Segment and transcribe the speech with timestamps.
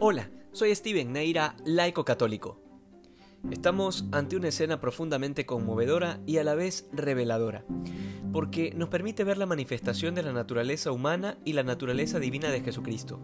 [0.00, 2.62] Hola, soy Steven Neira, laico católico.
[3.50, 7.64] Estamos ante una escena profundamente conmovedora y a la vez reveladora,
[8.32, 12.60] porque nos permite ver la manifestación de la naturaleza humana y la naturaleza divina de
[12.60, 13.18] Jesucristo.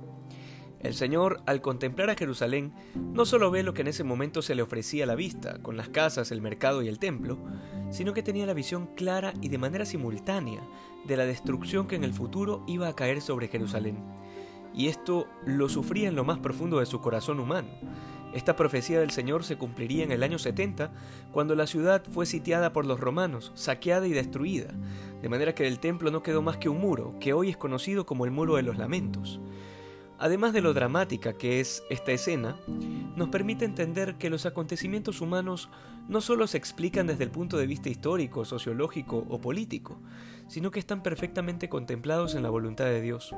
[0.81, 4.57] El Señor, al contemplar a Jerusalén, no solo ve lo que en ese momento se
[4.57, 7.39] le ofrecía a la vista, con las casas, el mercado y el templo,
[7.93, 10.67] sino que tenía la visión clara y de manera simultánea
[11.07, 14.24] de la destrucción que en el futuro iba a caer sobre Jerusalén
[14.75, 17.69] y esto lo sufría en lo más profundo de su corazón humano.
[18.35, 20.91] Esta profecía del Señor se cumpliría en el año 70,
[21.31, 24.75] cuando la ciudad fue sitiada por los romanos, saqueada y destruida,
[25.23, 28.05] de manera que del templo no quedó más que un muro, que hoy es conocido
[28.07, 29.41] como el Muro de los Lamentos.
[30.19, 32.57] Además de lo dramática que es esta escena,
[33.15, 35.71] nos permite entender que los acontecimientos humanos
[36.09, 40.01] no solo se explican desde el punto de vista histórico, sociológico o político,
[40.49, 43.33] sino que están perfectamente contemplados en la voluntad de Dios.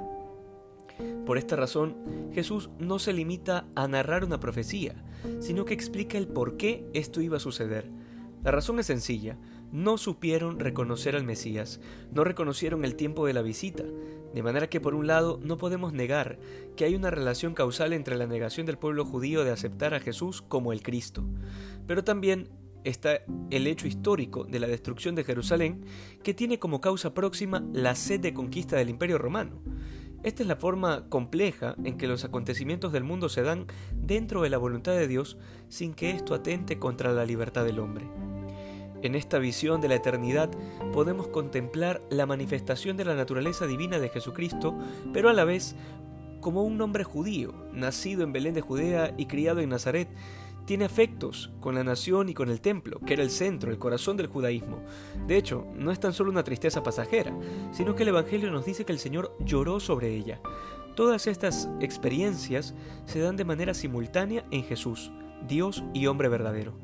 [1.27, 1.97] Por esta razón,
[2.33, 5.05] Jesús no se limita a narrar una profecía,
[5.41, 7.91] sino que explica el por qué esto iba a suceder.
[8.45, 9.37] La razón es sencilla,
[9.73, 11.81] no supieron reconocer al Mesías,
[12.13, 13.83] no reconocieron el tiempo de la visita,
[14.33, 16.39] de manera que por un lado no podemos negar
[16.77, 20.43] que hay una relación causal entre la negación del pueblo judío de aceptar a Jesús
[20.43, 21.25] como el Cristo,
[21.89, 22.49] pero también
[22.85, 25.85] está el hecho histórico de la destrucción de Jerusalén,
[26.23, 29.61] que tiene como causa próxima la sed de conquista del Imperio Romano.
[30.23, 34.51] Esta es la forma compleja en que los acontecimientos del mundo se dan dentro de
[34.51, 35.37] la voluntad de Dios
[35.69, 38.07] sin que esto atente contra la libertad del hombre.
[39.03, 40.51] En esta visión de la eternidad
[40.93, 44.77] podemos contemplar la manifestación de la naturaleza divina de Jesucristo,
[45.13, 45.77] pero a la vez
[46.41, 50.09] como un hombre judío, nacido en Belén de Judea y criado en Nazaret,
[50.67, 54.17] tiene afectos con la nación y con el templo, que era el centro, el corazón
[54.17, 54.83] del judaísmo.
[55.27, 57.33] De hecho, no es tan solo una tristeza pasajera,
[57.73, 60.41] sino que el Evangelio nos dice que el Señor lloró sobre ella.
[60.97, 62.75] Todas estas experiencias
[63.07, 65.13] se dan de manera simultánea en Jesús,
[65.47, 66.75] Dios y hombre verdadero.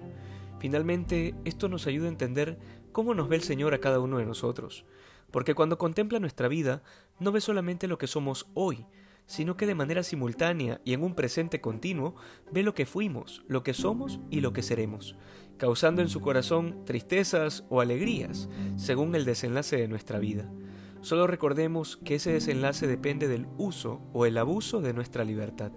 [0.61, 2.59] Finalmente, esto nos ayuda a entender
[2.93, 4.85] cómo nos ve el Señor a cada uno de nosotros,
[5.33, 6.83] porque cuando contempla nuestra vida,
[7.19, 8.87] no ve solamente lo que somos hoy,
[9.33, 12.15] sino que de manera simultánea y en un presente continuo
[12.53, 15.17] ve lo que fuimos, lo que somos y lo que seremos,
[15.57, 20.53] causando en su corazón tristezas o alegrías, según el desenlace de nuestra vida.
[21.01, 25.73] Solo recordemos que ese desenlace depende del uso o el abuso de nuestra libertad.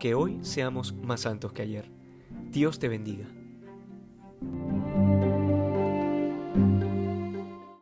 [0.00, 1.90] Que hoy seamos más santos que ayer.
[2.50, 3.26] Dios te bendiga.